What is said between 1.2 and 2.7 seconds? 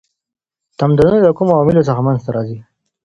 له کومو عواملو څخه منځ ته راځي؟